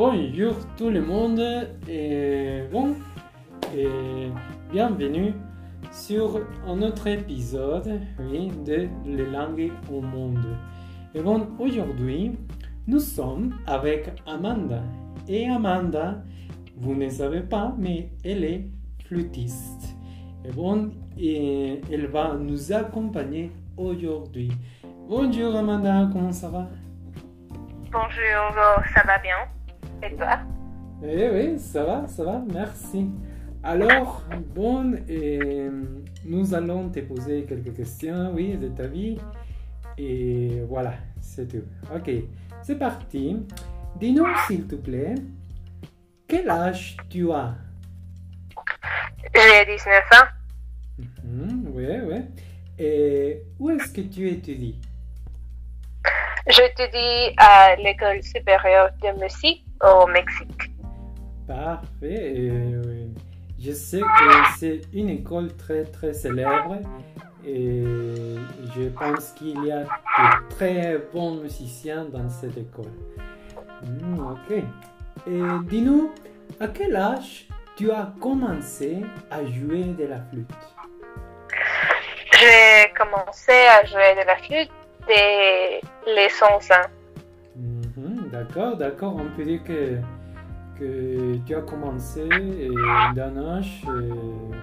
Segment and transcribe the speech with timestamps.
[0.00, 1.42] bonjour tout le monde
[1.86, 2.96] et bon
[3.76, 4.32] et
[4.72, 5.34] bienvenue
[5.92, 10.56] sur un autre épisode de Les langues au monde.
[11.14, 12.32] Et bon, aujourd'hui,
[12.86, 14.82] nous sommes avec Amanda.
[15.28, 16.22] Et Amanda,
[16.78, 18.70] vous ne savez pas, mais elle est
[19.04, 19.98] flûtiste.
[20.46, 24.50] Et bon, et elle va nous accompagner aujourd'hui.
[25.10, 26.70] Bonjour Amanda, comment ça va?
[27.92, 28.54] Bonjour,
[28.94, 29.59] ça va bien
[30.02, 30.38] Et toi
[31.04, 33.06] Eh oui, ça va, ça va, merci.
[33.62, 35.38] Alors, bon, et
[36.24, 39.18] nous allons te poser quelques questions, oui, de ta vie.
[39.98, 41.64] Et voilà, c'est tout.
[41.94, 42.10] Ok,
[42.62, 43.36] c'est parti.
[43.98, 45.14] Dis-nous, s'il te plaît,
[46.26, 47.54] quel âge tu as?
[49.34, 51.02] J'ai 19 ans.
[51.24, 52.20] Mhm, Oui, oui.
[52.78, 54.80] Et où est-ce que tu étudies?
[56.46, 60.70] J'étudie à l'école supérieure de musique au Mexique.
[61.46, 62.50] Parfait.
[63.58, 66.78] Je sais que c'est une école très très célèbre
[67.46, 67.84] et
[68.74, 72.92] je pense qu'il y a de très bons musiciens dans cette école.
[73.82, 74.62] Hmm, ok.
[75.26, 76.12] Et dis-nous,
[76.58, 77.46] à quel âge
[77.76, 80.48] tu as commencé à jouer de la flûte?
[82.32, 84.70] J'ai commencé à jouer de la flûte
[86.06, 86.88] les 11 ans.
[87.56, 89.16] Mhm, D'accord, d'accord.
[89.16, 89.96] On peut dire que,
[90.78, 92.70] que tu as commencé et
[93.14, 93.82] d'un âge,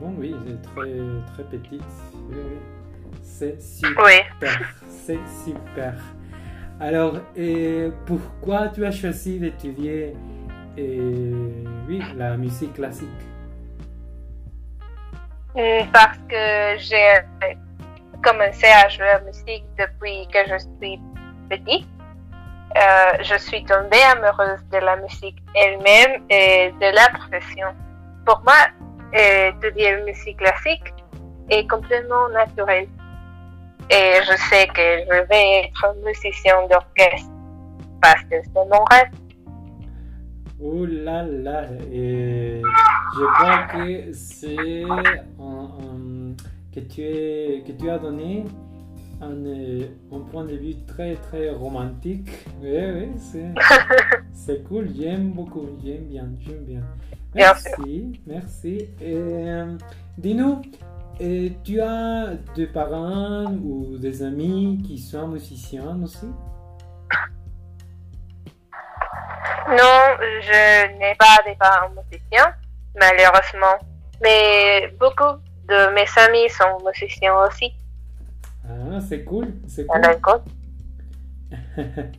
[0.00, 0.34] bon oui,
[0.74, 0.90] très
[1.32, 1.82] très petite.
[2.30, 2.58] Oui, oui.
[3.22, 4.04] C'est super.
[4.04, 4.48] Oui.
[4.88, 5.94] C'est super.
[6.80, 10.14] Alors, et pourquoi tu as choisi d'étudier
[10.76, 13.08] oui, la musique classique?
[15.92, 17.18] Parce que j'ai
[18.22, 21.00] commencé à jouer à la musique depuis que je suis
[21.48, 21.86] petite.
[22.76, 27.68] Euh, je suis tombée amoureuse de la musique elle-même et de la profession.
[28.24, 28.68] Pour moi,
[29.12, 30.94] étudier musique classique
[31.48, 32.86] est complètement naturel.
[33.90, 37.30] Et je sais que je vais être musicien d'orchestre
[38.00, 39.10] parce que c'est mon rêve.
[40.62, 44.84] Oh là là, je crois que c'est
[46.80, 48.44] que, tu es, que tu as donné
[49.20, 52.30] un, euh, un point de vue très très romantique.
[52.60, 53.52] Oui, oui,
[54.32, 56.82] c'est, cool, j'aime beaucoup, j'aime bien, j'aime bien.
[57.34, 58.88] Merci, merci.
[59.02, 59.76] Euh,
[60.18, 60.62] dis-nous,
[61.20, 66.26] euh, tu as des parents ou des amis qui sont musiciens aussi?
[69.68, 72.52] Non, je n'ai pas des parents musiciens,
[72.98, 73.78] malheureusement.
[74.22, 77.72] Mais beaucoup de mes amis sont musiciens aussi.
[78.68, 80.40] Ah, c'est cool, c'est cool.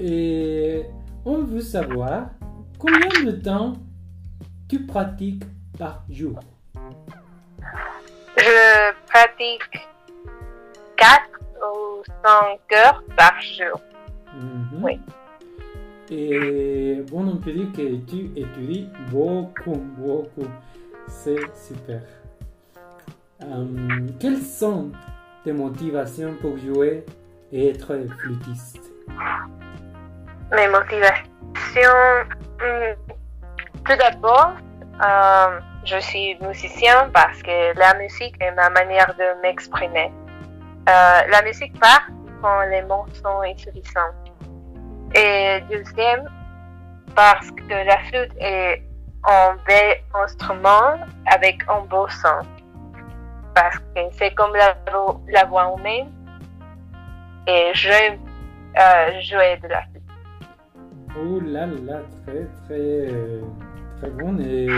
[0.00, 0.84] Et
[1.24, 2.30] on veut savoir
[2.78, 3.74] combien de temps
[4.68, 5.44] tu pratiques
[5.76, 6.38] par jour?
[8.36, 9.88] Je pratique
[10.96, 11.22] 4
[11.56, 13.80] ou 5 heures par jour.
[14.34, 14.84] Mhm.
[14.84, 15.00] Oui.
[16.10, 20.48] Et bon, on peut dire que tu étudies beaucoup, beaucoup.
[21.08, 22.02] C'est super.
[23.42, 23.64] Euh,
[24.18, 24.90] quelles sont
[25.44, 27.04] tes motivations pour jouer
[27.52, 28.90] et être flûtiste?
[30.52, 31.24] Mes motivations.
[32.60, 32.94] hmm,
[33.84, 34.52] Tout d'abord,
[35.02, 40.10] euh, je suis musicien parce que la musique est ma manière de m'exprimer.
[40.88, 42.08] Euh, la musique part
[42.42, 44.14] quand les mots sont insuffisants.
[45.14, 46.28] Et deuxième,
[47.14, 48.82] parce que la flûte est
[49.24, 52.40] un bel instrument avec un beau son.
[53.58, 54.76] Parce que c'est comme la,
[55.32, 56.06] la voix humaine.
[57.48, 58.18] Et j'aime
[58.78, 60.02] euh, jouer de la flûte.
[61.20, 63.40] Oh là là, très très euh,
[63.96, 64.68] très bon et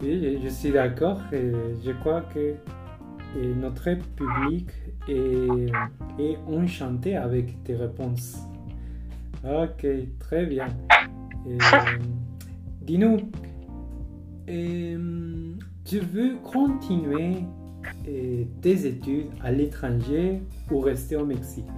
[0.00, 1.52] oui, je suis d'accord et
[1.84, 2.54] je crois que
[3.36, 4.70] et notre public
[5.08, 8.38] est, enchanté avec tes réponses.
[9.44, 9.84] Ok,
[10.20, 10.68] très bien.
[11.46, 11.58] Et,
[12.80, 13.18] Dis-nous,
[14.48, 15.54] euh,
[15.84, 17.44] tu veux continuer
[18.04, 20.40] tes études à l'étranger
[20.70, 21.68] ou rester au Mexique?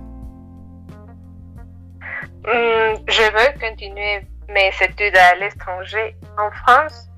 [2.45, 7.09] Hmm, je veux continuer mes études à l'étranger, en France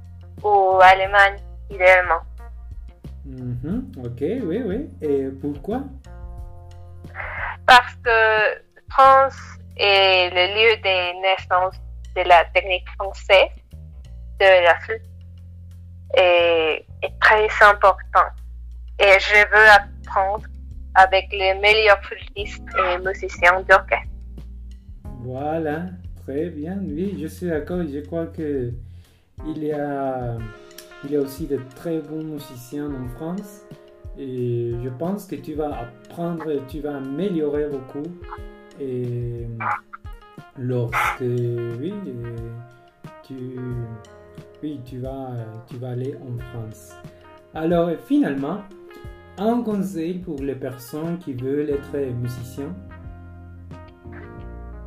[0.42, 1.36] ou Allemagne,
[1.70, 2.20] idéalement.
[3.24, 4.88] Mhm, Ok, oui, oui.
[5.02, 5.82] Et pourquoi?
[7.66, 9.36] Parce que France
[9.76, 11.76] est le lieu des naissances
[12.16, 13.50] de la technique française
[14.40, 15.02] de la flûte
[16.16, 18.28] et est très important.
[19.00, 20.44] Et je veux apprendre
[20.94, 24.08] avec les meilleurs flûtistes et musiciens d'orchestre.
[25.20, 25.86] Voilà,
[26.28, 27.80] Très bien, oui, je suis d'accord.
[27.90, 28.70] Je crois que
[29.46, 30.36] il y a,
[31.02, 33.62] il y a aussi de très bons musiciens en France.
[34.18, 38.06] Et je pense que tu vas apprendre, tu vas améliorer beaucoup.
[38.78, 39.46] Et
[40.58, 41.94] lorsque, oui,
[43.22, 43.34] tu,
[44.62, 45.30] oui, tu vas,
[45.66, 46.94] tu vas aller en France.
[47.54, 48.58] Alors, finalement,
[49.38, 52.74] un conseil pour les personnes qui veulent être musiciens?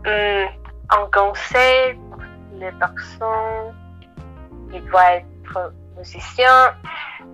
[0.06, 0.48] Hum,
[0.90, 2.22] un conseil pour
[2.60, 3.74] les personnes
[4.72, 6.74] qui doivent être musiciens,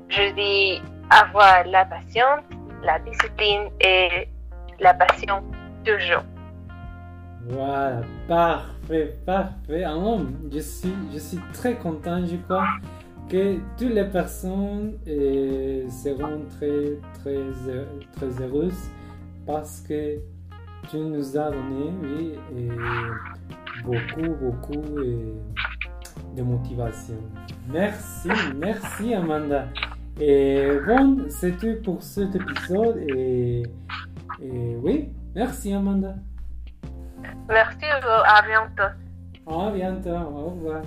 [0.10, 2.42] je dis avoir la patience,
[2.84, 4.28] la discipline et
[4.80, 5.44] la passion
[5.84, 6.24] toujours.
[7.50, 9.86] Voilà, parfait, parfait.
[10.52, 12.66] Je, suis, je suis très content, je crois
[13.30, 17.38] que toutes les personnes euh, seront très, très,
[18.14, 18.90] très heureuses
[19.46, 20.18] parce que
[20.90, 22.70] tu nous as donné oui, et
[23.84, 25.34] beaucoup, beaucoup et
[26.36, 27.16] de motivation.
[27.70, 29.68] Merci, merci Amanda.
[30.20, 33.64] Et bon, c'est tout pour cet épisode et,
[34.42, 36.16] et oui, merci Amanda.
[37.50, 38.94] Merci, à bientôt.
[39.48, 40.82] À bientôt, au revoir.